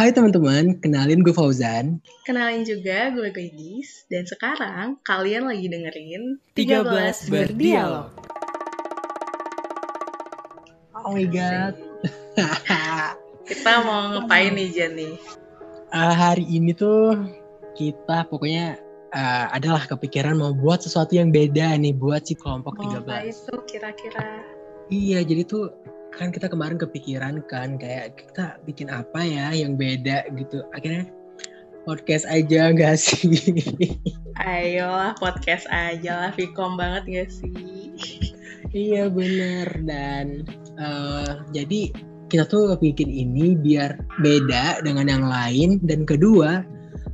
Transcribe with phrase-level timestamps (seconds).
[0.00, 2.00] Hai teman-teman, kenalin gue Fauzan.
[2.24, 4.08] Kenalin juga gue Gadis.
[4.08, 8.08] Dan sekarang kalian lagi dengerin 13 Berdialog.
[11.04, 11.76] Oh my god.
[13.52, 15.20] Kita mau ngapain nih Jan nih?
[15.92, 17.20] Uh, hari ini tuh
[17.76, 18.80] kita pokoknya
[19.12, 23.04] uh, adalah kepikiran mau buat sesuatu yang beda nih buat si kelompok 13.
[23.04, 24.48] apa itu kira-kira?
[24.88, 25.68] Iya, jadi tuh
[26.14, 30.62] kan kita kemarin kepikiran kan kayak kita bikin apa ya yang beda gitu.
[30.74, 31.08] Akhirnya
[31.86, 33.56] podcast aja gak sih?
[34.40, 38.30] Ayolah podcast aja lah, Vicom banget gak sih?
[38.70, 40.46] iya bener dan
[40.78, 41.90] uh, jadi
[42.30, 46.62] kita tuh bikin ini biar beda dengan yang lain dan kedua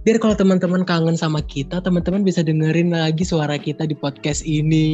[0.06, 4.87] biar kalau teman-teman kangen sama kita teman-teman bisa dengerin lagi suara kita di podcast ini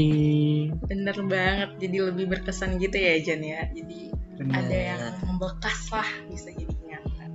[0.88, 3.68] Bener banget, jadi lebih berkesan gitu ya Jan ya.
[3.76, 4.08] Jadi
[4.40, 4.56] Bener.
[4.56, 7.30] ada yang membekas lah bisa jadi ingatan.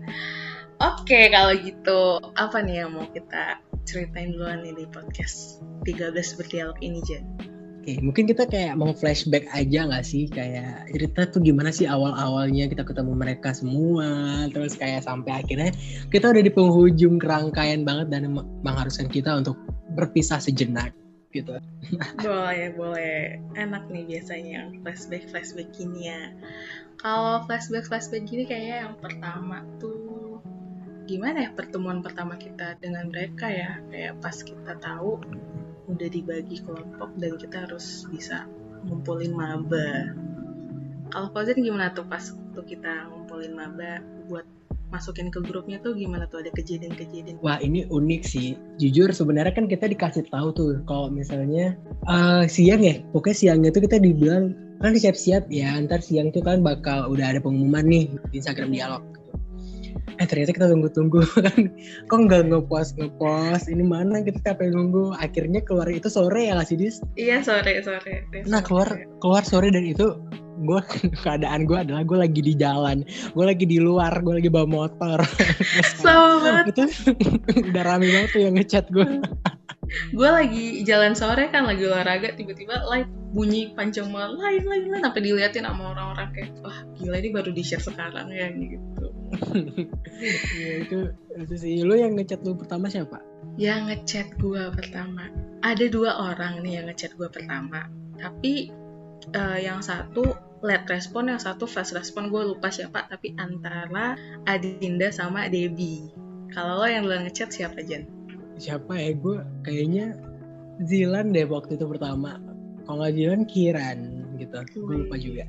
[0.81, 6.77] Oke kalau gitu, apa nih yang mau kita ceritain duluan nih di podcast 13 berdialog
[6.81, 7.56] ini Jan?
[7.87, 10.27] Oke, mungkin kita kayak mau flashback aja nggak sih?
[10.27, 15.71] Kayak cerita tuh gimana sih awal-awalnya kita ketemu mereka semua terus kayak sampai akhirnya
[16.11, 18.27] kita udah di penghujung kerangkaian banget dan
[18.59, 19.55] mengharuskan kita untuk
[19.95, 20.91] berpisah sejenak
[21.31, 21.63] gitu.
[22.27, 23.39] boleh boleh.
[23.55, 26.35] Enak nih biasanya flashback flashback gini ya.
[26.99, 30.43] Kalau flashback flashback gini kayaknya yang pertama tuh
[31.07, 33.79] gimana ya pertemuan pertama kita dengan mereka ya?
[33.87, 35.23] Kayak pas kita tahu
[35.87, 38.43] udah dibagi kelompok dan kita harus bisa
[38.87, 40.13] ngumpulin maba
[41.11, 44.43] kalau Fauzan gimana tuh pas waktu kita ngumpulin maba buat
[44.87, 48.55] masukin ke grupnya tuh gimana tuh ada kejadian-kejadian Wah ini unik sih.
[48.79, 51.75] Jujur sebenarnya kan kita dikasih tahu tuh kalau misalnya
[52.07, 55.75] eh, siang ya, pokoknya siangnya tuh kita dibilang kan siap-siap ya.
[55.83, 59.03] Ntar siang tuh kan bakal udah ada pengumuman nih di Instagram dialog.
[60.15, 61.59] Eh ternyata kita tunggu-tunggu kan,
[62.07, 63.67] kok nggak ngepost ngepost.
[63.67, 65.13] Ini mana kita capek nunggu.
[65.19, 67.03] Akhirnya keluar itu sore ya sih dis?
[67.19, 68.87] iya sore sore Nah keluar
[69.19, 70.15] keluar sore dan itu
[70.57, 70.81] gue
[71.23, 75.19] keadaan gue adalah gue lagi di jalan, gue lagi di luar, gue lagi bawa motor.
[76.01, 76.83] sama banget itu
[77.69, 79.05] udah rame banget tuh yang ngechat gue.
[79.87, 85.03] gue lagi jalan sore kan lagi olahraga tiba-tiba live bunyi panjang banget lain lain lain
[85.03, 88.96] sampai diliatin sama orang-orang kayak wah gila ini baru di share sekarang ya gitu
[90.57, 90.99] Iya itu
[91.37, 93.21] itu sih lu yang ngechat lu pertama siapa?
[93.57, 95.33] yang ngechat gue pertama
[95.65, 97.89] ada dua orang nih yang ngechat gue pertama
[98.21, 98.69] tapi
[99.33, 104.13] eh, yang satu late respon yang satu fast respon gue lupa siapa tapi antara
[104.45, 108.07] Adinda sama Debbie kalau lo yang duluan ngechat siapa Jan?
[108.57, 110.15] Siapa ya gue kayaknya
[110.77, 112.37] Zilan deh waktu itu pertama.
[112.85, 113.99] Kalau nggak Zilan Kiran
[114.39, 114.57] gitu.
[114.77, 115.45] Gue lupa juga.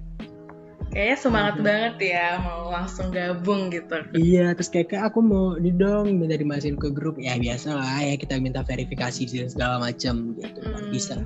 [0.98, 1.62] Kayaknya semangat Mhm.
[1.62, 4.02] banget ya mau langsung gabung gitu.
[4.18, 8.02] Iya terus kayak "Kak, aku mau di dong minta dimasukin ke grup ya biasa lah
[8.02, 10.90] ya kita minta verifikasi dan segala macam gitu Hmm.
[10.90, 11.22] bisa.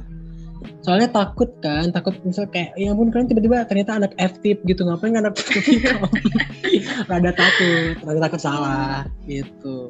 [0.84, 5.16] Soalnya takut kan, takut misal kayak ya ampun kalian tiba-tiba ternyata anak F-tip gitu ngapain
[5.16, 5.40] anak
[7.08, 9.88] rada takut, rada takut salah gitu.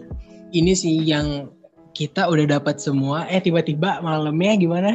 [0.54, 1.50] Ini sih yang
[1.91, 4.94] kita udah dapat semua, eh tiba-tiba malamnya gimana?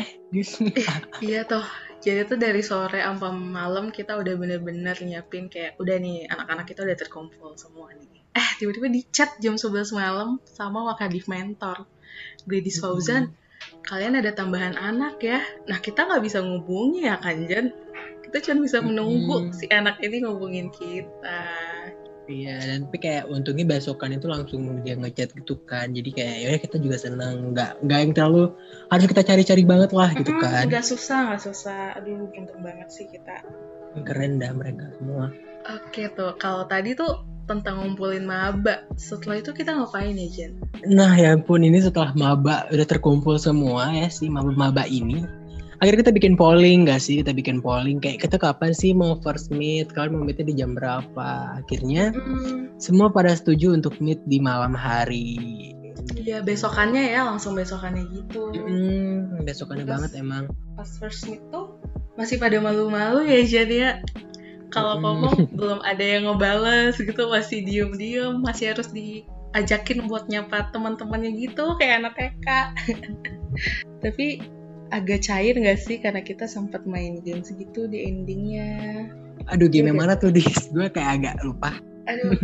[1.20, 1.68] Iya toh.
[2.08, 6.88] Jadi tuh dari sore sampai malam kita udah bener-bener nyiapin kayak udah nih anak-anak kita
[6.88, 8.24] udah terkumpul semua nih.
[8.32, 11.84] Eh tiba-tiba di chat jam 11 malam sama Wakadif Mentor.
[12.48, 13.36] Gladys Fauzan,
[13.84, 15.44] kalian ada tambahan anak ya.
[15.68, 17.76] Nah kita nggak bisa ngubungi ya kan Jan.
[18.24, 19.52] Kita cuma bisa menunggu Mm.
[19.52, 21.44] si anak ini ngubungin kita.
[22.28, 25.96] Iya, dan tapi kayak untungnya besokan itu langsung dia ngechat gitu kan.
[25.96, 28.52] Jadi kayak ya kita juga senang, nggak nggak yang terlalu
[28.92, 30.64] harus kita cari-cari banget lah gitu Mm-mm, kan.
[30.68, 31.96] Nggak susah, nggak susah.
[31.96, 33.48] Aduh beruntung banget sih kita.
[34.04, 35.32] Keren dah mereka semua.
[35.68, 38.84] Oke tuh, kalau tadi tuh tentang ngumpulin maba.
[39.00, 40.52] Setelah itu kita ngapain ya Jan?
[40.84, 45.24] Nah ya ampun ini setelah maba udah terkumpul semua ya si maba-maba ini.
[45.78, 47.22] Akhirnya kita bikin polling gak sih?
[47.22, 49.94] Kita bikin polling kayak kita kapan sih mau first meet?
[49.94, 51.30] Kalian mau meetnya di jam berapa?
[51.62, 55.38] Akhirnya Hmm, semua pada setuju untuk meet di malam hari.
[56.18, 58.50] Iya besokannya ya, langsung besokannya gitu.
[58.58, 60.44] Hmm, besokannya Terus- banget emang.
[60.74, 61.78] Pas first meet tuh
[62.18, 63.92] masih pada malu-malu ya Jan ya.
[64.74, 65.04] Kalau Mm-mm.
[65.06, 71.78] ngomong belum ada yang ngebales gitu, masih diem-diem, masih harus diajakin buat nyapa teman-temannya gitu
[71.78, 72.48] kayak anak TK.
[74.04, 74.42] Tapi
[74.90, 79.08] agak cair nggak sih karena kita sempat main game segitu di endingnya.
[79.48, 80.04] Aduh game yang Iya.
[80.04, 80.68] mana tuh dis?
[80.70, 81.72] Gue kayak agak lupa.
[82.06, 82.36] Aduh,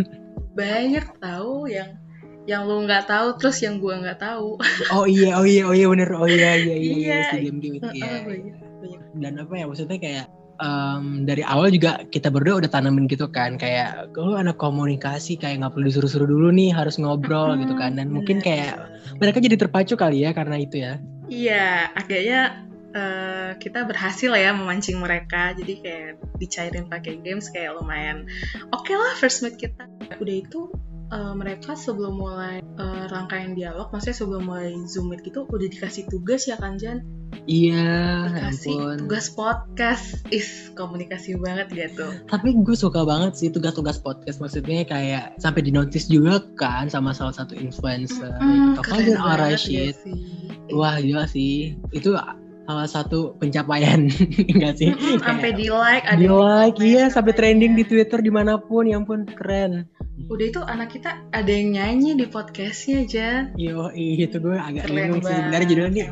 [0.53, 1.95] banyak tahu yang
[2.43, 4.59] yang lu nggak tahu terus yang gua nggak tahu.
[4.95, 7.39] Oh iya, oh iya, oh iya bener, oh iya, iya, iya, iya, Iya.
[7.39, 8.03] game game itu ya.
[8.03, 8.99] Heeh, banyak, banyak.
[9.15, 10.25] Dan apa ya maksudnya kayak
[10.59, 15.63] um, dari awal juga kita berdua udah tanamin gitu kan kayak lu anak komunikasi kayak
[15.63, 18.45] nggak perlu disuruh-suruh dulu nih harus ngobrol Hmm, gitu kan dan mungkin bener.
[18.45, 18.73] kayak
[19.17, 20.99] mereka jadi terpacu kali ya karena itu ya
[21.29, 25.55] Iya, agaknya eh, kita berhasil ya memancing mereka.
[25.57, 28.27] Jadi kayak dicairin pakai games kayak lumayan
[28.71, 29.87] oke lah first meet kita.
[30.19, 30.69] Udah itu
[31.09, 36.07] eh, mereka sebelum mulai eh, rangkaian dialog, maksudnya sebelum mulai zoom meet gitu udah dikasih
[36.07, 37.03] tugas ya kan Jan?
[37.43, 40.05] iya ya Dikasih ampun tugas podcast.
[40.29, 42.05] Is komunikasi banget gitu.
[42.29, 47.11] tapi gue suka banget sih tugas-tugas podcast maksudnya kayak sampai di notice juga kan sama
[47.11, 48.81] salah satu influencer Mm, gitu.
[48.85, 50.45] Kalian gak shit sih?
[50.71, 52.15] wah gila sih itu
[52.63, 54.07] salah satu pencapaian
[54.55, 58.55] enggak sih sampai di like, ada di like iya sampai trending di Twitter di mana
[58.55, 59.83] pun ya ampun keren
[60.29, 63.43] Udah itu anak kita ada yang nyanyi di podcastnya Jan.
[63.57, 66.05] Yo, itu gue agak Keren bingung sih sebenarnya judulnya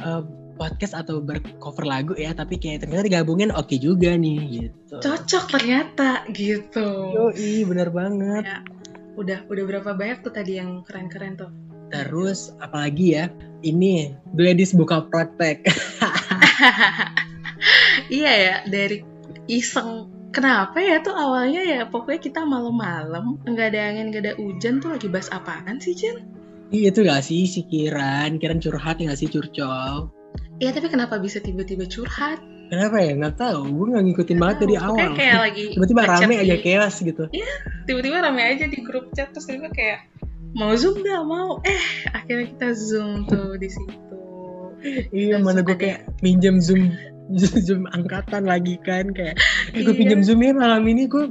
[0.00, 0.22] eh,
[0.56, 4.96] podcast atau bercover lagu ya, tapi kayak ternyata digabungin oke juga nih gitu.
[5.04, 6.86] Cocok ternyata gitu.
[7.12, 7.24] Yo,
[7.68, 8.42] bener banget.
[8.48, 8.58] Ya,
[9.20, 11.50] udah udah berapa banyak tuh tadi yang keren-keren tuh.
[11.92, 13.28] Terus apalagi ya?
[13.62, 15.68] Ini Gladys buka praktek.
[18.22, 19.04] iya ya dari
[19.46, 24.80] iseng kenapa ya tuh awalnya ya pokoknya kita malam-malam nggak ada angin nggak ada hujan
[24.80, 26.16] tuh lagi bahas apaan sih Jen?
[26.68, 28.40] Iya itu gak sih si Kiran?
[28.40, 30.08] Kiran curhat ya gak sih curcol?
[30.56, 32.40] Iya tapi kenapa bisa tiba-tiba curhat?
[32.72, 33.12] Kenapa ya?
[33.14, 33.60] Gak tahu.
[33.68, 35.12] Gue gak ngikutin banget dari Pokoknya awal.
[35.12, 37.24] kayak lagi Tiba-tiba rame aja di- chaos gitu.
[37.84, 40.00] tiba-tiba rame aja di grup chat terus tiba kayak
[40.52, 43.92] mau zoom nggak mau eh akhirnya kita zoom tuh di situ
[45.12, 46.88] Iya, mana gue kayak minjem zoom
[47.66, 49.36] zoom angkatan lagi kan kayak
[49.70, 49.92] gue Iya.
[49.94, 51.24] pinjam zoom ya malam ini gue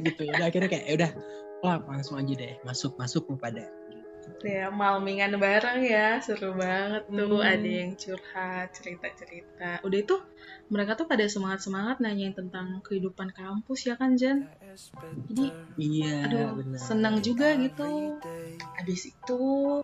[0.00, 1.10] gitu ya udah akhirnya kayak ya udah
[1.60, 3.66] wah langsung aja deh masuk masuk lu pada.
[4.42, 7.46] Ya malmingan bareng ya seru banget tuh Hmm.
[7.46, 10.14] ada yang curhat cerita cerita udah itu
[10.66, 14.46] mereka tuh pada semangat semangat nanyain tentang kehidupan kampus ya kan Jan
[15.26, 15.46] jadi
[15.76, 16.78] iya aduh benar.
[16.78, 18.18] senang juga gitu.
[18.78, 19.40] Habis itu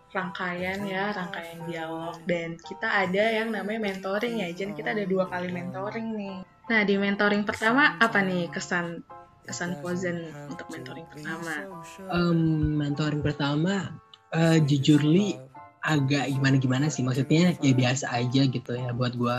[0.09, 2.15] rangkaian ya rangkaian dialog.
[2.23, 6.37] Dan kita ada yang namanya mentoring ya Jan kita ada dua kali mentoring nih
[6.69, 8.47] nah di mentoring pertama apa nih?
[8.53, 9.01] kesan
[9.43, 11.65] kesan Pozen untuk mentoring pertama.
[12.13, 12.39] Em,
[12.77, 13.89] mentoring pertama
[14.29, 15.33] eh, jujur li
[15.81, 17.01] agak gimana gimana sih?
[17.01, 19.37] Maksudnya ya biasa aja gitu ya buat gue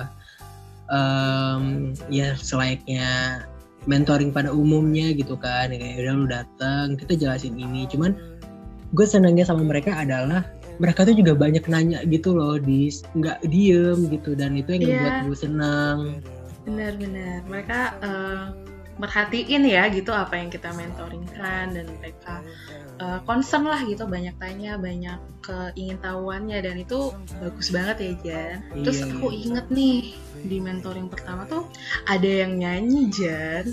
[0.91, 3.07] Em, ya selayaknya
[3.87, 5.71] mentoring pada umumnya gitu kan.
[5.71, 7.87] Kayak udah lu datang kita jelasin ini.
[7.87, 8.19] Cuman
[8.91, 10.43] gue senangnya sama mereka adalah
[10.83, 14.91] mereka tuh juga banyak nanya gitu loh di nggak diem gitu dan itu yang Iya.
[14.91, 15.99] ngebuat gue senang
[16.67, 18.45] Benar-benar mereka eh,
[19.01, 22.45] merhatiin ya gitu apa yang kita mentoringkan dan mereka
[23.01, 28.57] eh, concern lah gitu banyak tanya banyak keingintahuannya dan itu bagus banget ya Jan.
[28.85, 29.39] Terus Iya, aku iya.
[29.49, 29.99] inget nih
[30.41, 31.69] di mentoring pertama tuh
[32.09, 33.73] ada yang nyanyi Jan,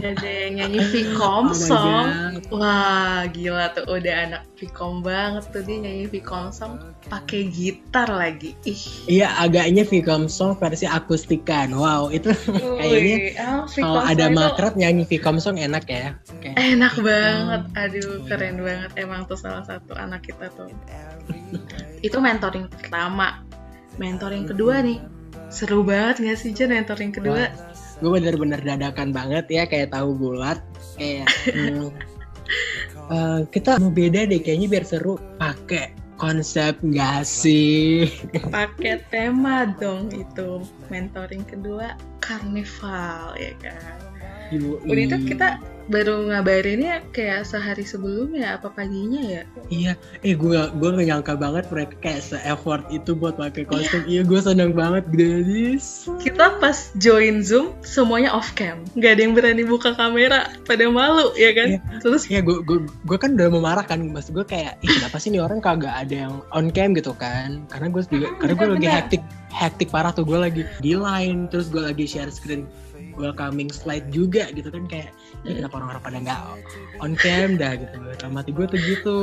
[0.00, 2.08] ada yang nyanyi Vcom Oh song.
[2.48, 3.84] Wah gila tuh.
[3.86, 6.80] Udah anak Vcom banget tuh dia nyanyi Vcom song.
[7.06, 8.56] Pakai gitar lagi.
[8.64, 8.82] Ih.
[9.06, 11.72] Iya agaknya Vicom Song versi akustikan.
[11.72, 12.32] Wow itu
[12.80, 13.16] Kayaknya
[13.68, 16.16] Vcom kalau ada song itu- makrab nyanyi Vicom Song enak ya.
[16.40, 20.72] Kayak, Enak banget, aduh keren banget emang tuh salah satu anak kita tuh.
[22.00, 23.44] Itu mentoring pertama,
[24.00, 25.02] mentoring kedua nih,
[25.52, 27.50] seru banget gak sih Jen mentoring kedua?
[28.00, 30.58] Gue bener-bener dadakan banget ya kayak tahu bulat
[30.96, 31.88] kayak hmm,
[33.14, 38.04] eh, kita mau beda deh kayaknya biar seru pakai konsep nggak sih
[38.54, 40.60] Pakai tema dong itu
[40.92, 43.96] mentoring kedua karnival ya kan.
[44.52, 44.84] Yoi.
[44.84, 45.48] Udah itu kita
[45.90, 49.42] baru ngabarinnya kayak sehari sebelumnya apa paginya ya?
[49.68, 49.92] iya.
[50.22, 54.22] Eh gue gue gak nyangka banget mereka kayak se effort itu buat pakai konsep iya
[54.22, 59.64] gue seneng banget guys Kita pas join Zoom semuanya off cam, nggak ada yang berani
[59.66, 61.68] buka kamera, pada malu ya kan?
[61.74, 61.80] Iya.
[62.04, 64.30] Terus ya gue gue gue kan udah mau marah kan mas.
[64.30, 66.92] Gue kayak ih kenapa sih nih orang kagak ada yang on cam?
[66.94, 67.64] gitu kan.
[67.72, 70.22] Karena gue juga karena gue lagi hektik hektik parah tuh.
[70.22, 72.68] Gue lagi di line terus gue lagi share screen
[73.16, 74.86] welcoming slide juga gitu kan.
[74.86, 76.40] Kayak kenapa orang-orang pada nggak
[77.00, 79.18] on cam dah gitu dalam hati gue tuh gitu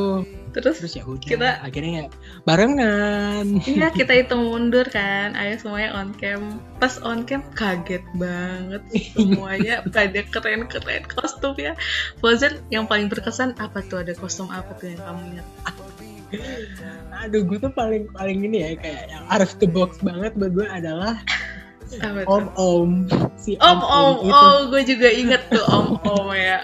[0.58, 2.06] terus terus ya udah Kita- akhirnya ya
[2.42, 6.58] barengan Iya kita hitung mundur kan, ayo semuanya on cam.
[6.82, 8.82] Pas on cam kaget banget
[9.14, 11.78] semuanya pada keren-keren kostumnya.
[12.18, 15.48] Frozen yang paling berkesan apa tuh ada kostum apa tuh yang kamu ingat?
[17.24, 20.52] aduh gue tuh paling paling ini ya kayak yang out of the box banget buat
[20.58, 21.16] gue adalah?
[22.28, 22.90] Om om
[23.40, 24.34] si Om om itu.
[24.34, 26.62] Oh gue juga inget tuh om om ya.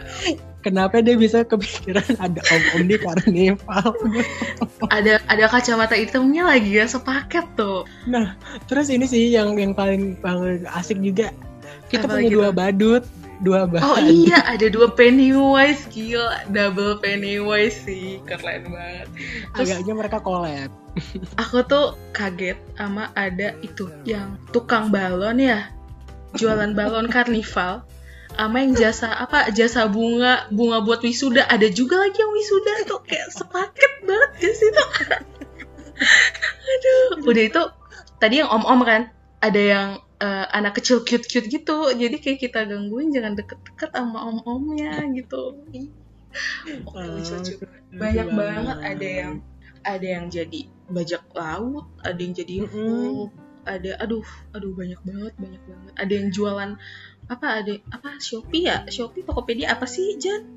[0.64, 3.92] kenapa dia bisa kepikiran ada om-om di karnival
[4.88, 7.84] Ada ada kacamata hitamnya lagi ya sepaket tuh.
[8.08, 8.40] nah
[8.72, 11.36] terus ini sih yang yang paling paling asik juga.
[11.92, 13.04] Kita Apa punya dua badut
[13.42, 15.90] dua Oh badut iya, ada dua Pennywise.
[15.90, 19.08] Gila, double Pennywise sih, keren banget.
[19.58, 20.70] Terus agaknya mereka collab.
[21.42, 25.74] aku tuh kaget sama ada itu yang tukang balon ya,
[26.38, 27.82] jualan balon karnival.
[28.34, 31.46] Sama yang jasa apa jasa bunga bunga buat wisuda.
[31.50, 34.90] Ada juga lagi yang wisuda tuh kayak sepaket banget gak sih tuh
[36.74, 37.30] aduh.
[37.30, 37.62] Udah itu
[38.18, 39.14] tadi yang om om kan
[39.44, 39.88] ada yang
[40.24, 45.04] eh, anak kecil cute cute gitu jadi kayak kita gangguin jangan deket-deket sama om omnya
[45.12, 45.60] gitu.
[46.88, 47.62] Oke, lucu-lucu.
[47.94, 49.34] banyak banget ada yang
[49.86, 53.30] ada yang jadi bajak laut ada yang jadi Mm-mm.
[53.30, 55.94] hook ada aduh aduh banyak banget banyak banget.
[55.96, 56.72] Ada yang jualan
[57.24, 58.84] apa ada apa Shopee ya?
[58.88, 60.44] Shopee Tokopedia apa sih Jan?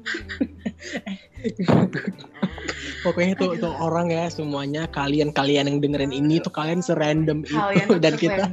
[3.07, 7.87] Pokoknya tuh tuh orang ya semuanya kalian kalian yang dengerin ini tuh kalian serandom kalian
[7.87, 8.51] itu dan kita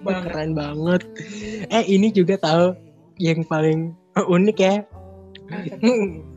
[0.00, 1.02] banget keren banget.
[1.68, 2.72] Eh ini juga tahu
[3.20, 4.74] yang paling unik ya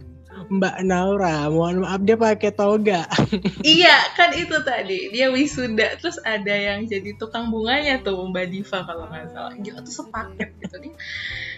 [0.47, 3.03] Mbak Naura, mohon maaf dia pakai toga.
[3.67, 8.79] iya kan itu tadi dia wisuda terus ada yang jadi tukang bunganya tuh Mbak Diva
[8.87, 10.93] kalau nggak salah gila tuh sepaket gitu nih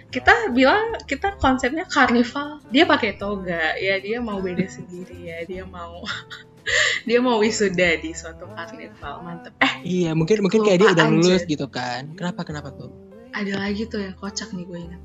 [0.09, 5.63] kita bilang kita konsepnya karnival dia pakai toga ya dia mau beda sendiri ya dia
[5.69, 6.01] mau
[7.07, 11.13] dia mau wisuda di suatu karnival mantep eh Iya, mungkin mungkin kayak dia udah aja.
[11.13, 12.11] lulus gitu kan.
[12.17, 12.89] Kenapa kenapa tuh?
[13.29, 15.01] ada lagi tuh yang kocak nih gue ingat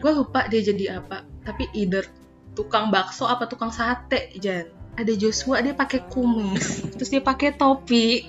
[0.00, 2.06] gue lupa dia jadi apa tapi either
[2.58, 4.66] tukang bakso apa tukang sate Jan?
[4.98, 6.82] Ada Joshua dia pakai kumis.
[6.98, 8.26] Terus dia pakai topi.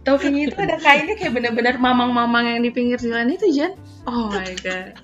[0.00, 3.76] Topinya itu ada kainnya kayak bener-bener mamang-mamang yang di pinggir jalan itu Jan.
[4.08, 4.96] Oh my god.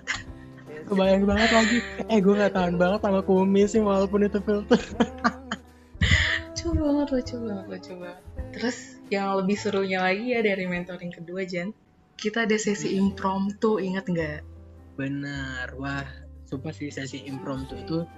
[0.89, 1.79] Kebayang banget lagi.
[2.09, 4.81] Eh, gue gak tahan banget sama kumis sih walaupun itu filter.
[6.65, 8.23] lucu banget lucu banget lucu banget.
[8.57, 8.77] Terus
[9.13, 11.77] yang lebih serunya lagi ya dari mentoring kedua Jan.
[12.17, 14.41] Kita ada sesi impromptu inget nggak?
[14.97, 15.77] Benar.
[15.77, 16.09] Wah,
[16.49, 18.09] sumpah sih sesi impromptu itu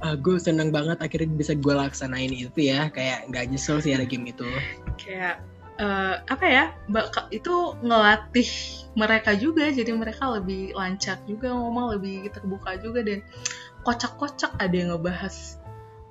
[0.00, 2.88] ah, gue seneng banget akhirnya bisa gue laksanain itu ya.
[2.88, 4.46] Kayak nggak nyesel sih ada game itu.
[4.96, 5.40] Kayak
[5.76, 8.48] eh, apa ya bak- itu ngelatih
[8.94, 9.68] mereka juga.
[9.68, 13.00] Jadi mereka lebih lancar juga ngomong lebih terbuka juga.
[13.00, 13.20] Dan
[13.82, 14.56] kocak-kocak.
[14.56, 15.60] Ada yang ngebahas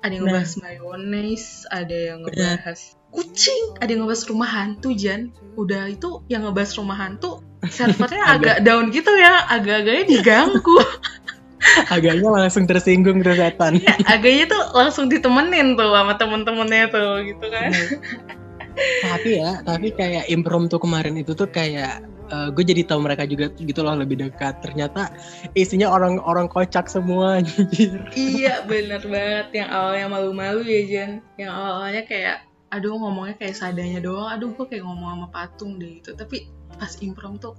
[0.04, 0.38] ada yang Nah.
[0.38, 5.32] ngebahas mayonnaise ada yang ngebahas kucing ada yang ngebahas rumah hantu Jan.
[5.56, 9.48] Udah itu yang ngebahas rumah hantu servernya agak down gitu ya.
[9.50, 10.78] Agak-agaknya diganggu
[11.92, 13.78] agaknya langsung tersinggung terus setan.
[13.80, 17.70] Ya, agaknya tuh langsung ditemenin tuh sama temen-temennya tuh gitu kan.
[18.76, 23.80] Tapi ya tapi kayak impromptu kemarin itu tuh kayak gue jadi tahu mereka juga gitu
[23.86, 24.58] loh lebih dekat.
[24.60, 25.14] Ternyata
[25.54, 27.40] isinya orang-orang kocak semua
[28.16, 29.46] Iya bener banget.
[29.64, 32.36] Yang awalnya malu-malu ya Jan Yang awalnya kayak
[32.74, 34.28] aduh ngomongnya kayak seadanya doang.
[34.30, 36.12] Aduh gue kayak ngomong sama patung deh gitu.
[36.18, 37.54] Tapi pas improm tuh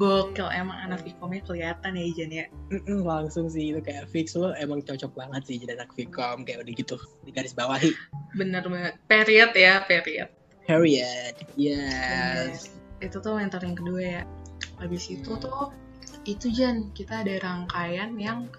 [0.00, 0.48] gokil.
[0.54, 2.46] Emang anak Vkomnya kelihatan ya Jan ya?
[2.72, 4.32] Mm-mm, langsung sih itu kayak fix.
[4.38, 7.90] Lo emang cocok banget sih jadi anak Vcom kayak udah gitu di garis bawahi.
[8.38, 8.94] Bener banget.
[9.10, 10.30] Period ya period.
[10.66, 12.72] Period yes.
[13.02, 14.22] Itu tuh mentoring kedua ya.
[14.80, 15.72] Habis itu tuh
[16.26, 18.50] itu Jan kita ada rangkaian yang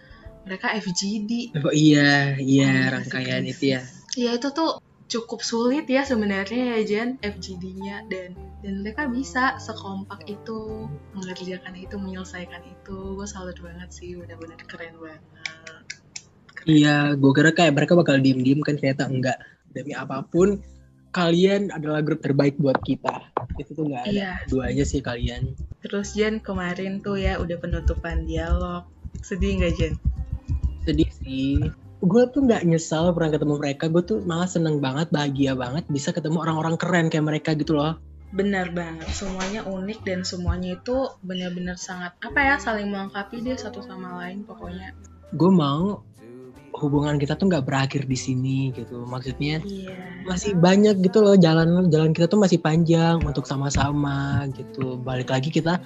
[0.47, 3.51] mereka FGD oh iya iya Oh, rangkaian gitu.
[3.51, 3.81] itu ya.
[4.15, 10.27] Ya itu tuh cukup sulit ya sebenarnya ya Jan FGD-nya dan dan mereka bisa sekompak
[10.27, 13.15] itu mengerjakan itu menyelesaikan itu.
[13.15, 15.23] Gue salut banget sih benar-benar keren banget.
[16.55, 16.65] Keren.
[16.67, 19.39] iya gue kira kayak mereka bakal diem-diem kan ternyata enggak.
[19.71, 20.59] Demi apa pun
[21.15, 23.31] kalian adalah grup terbaik buat kita.
[23.55, 24.31] Itu tuh nggak ada Iya.
[24.51, 25.55] duanya sih kalian.
[25.81, 28.83] Terus Jan kemarin tuh ya udah penutupan dialog.
[29.23, 29.95] Sedih nggak Jan
[30.87, 33.89] sedih sih gue tuh nggak nyesal pernah ketemu mereka.
[33.89, 37.97] Gue tuh malah seneng banget bahagia banget bisa ketemu orang-orang keren kayak mereka gitu loh.
[38.29, 39.07] Benar banget.
[39.09, 44.45] Semuanya unik dan semuanya itu benar-benar sangat apa ya saling melengkapi dia satu sama lain
[44.45, 44.93] pokoknya.
[45.33, 46.05] Gue mau
[46.77, 49.01] hubungan kita tuh nggak berakhir di sini gitu.
[49.09, 50.21] Maksudnya iya.
[50.29, 55.01] masih banyak gitu loh jalan jalan kita tuh masih panjang untuk sama-sama gitu.
[55.01, 55.81] Balik lagi kita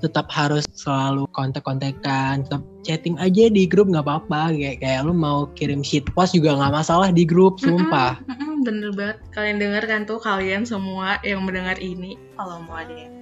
[0.00, 4.52] tetap harus selalu kontak-kontakan tetap chatting aja di grup nggak apa-apa.
[4.52, 8.20] Kayak kayak lu mau kirim shit post juga nggak masalah di grup sumpah.
[8.28, 9.18] Mm-mm, bener banget.
[9.32, 12.20] Kalian dengar kan tuh kalian semua yang mendengar ini.
[12.36, 13.14] Kalau mau ada yang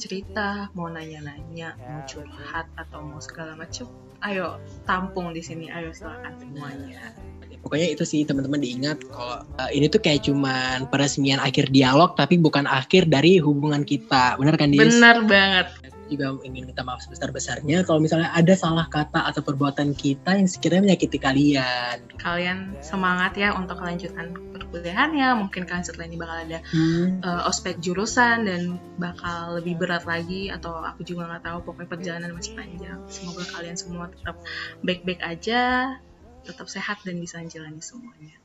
[0.00, 3.86] cerita mau nanya-nanya mau curhat atau mau segala macam
[4.26, 5.68] ayo tampung di sini.
[5.70, 7.14] Ayo silakan semuanya.
[7.62, 12.34] Pokoknya itu sih teman-teman diingat kalau uh, ini tuh kayak cuman peresmian akhir dialog tapi
[12.34, 14.34] bukan akhir dari hubungan kita.
[14.34, 14.82] Bener kan Dis?
[14.82, 20.36] bener banget juga ingin minta maaf sebesar-besarnya kalau misalnya ada salah kata atau perbuatan kita
[20.36, 21.96] yang sekiranya menyakiti kalian.
[22.20, 25.28] Kalian semangat ya untuk kelanjutan perkuliahannya.
[25.40, 27.24] Mungkin kalian setelah ini bakal ada hmm.
[27.24, 32.30] uh, ospek jurusan dan bakal lebih berat lagi atau aku juga nggak tahu pokoknya perjalanan
[32.36, 33.00] masih panjang.
[33.08, 34.36] Semoga kalian semua tetap
[34.84, 35.96] baik-baik aja,
[36.42, 38.41] tetap sehat dan bisa menjalani semuanya.